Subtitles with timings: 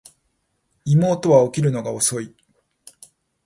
[0.83, 2.35] 妹は起きるのが遅い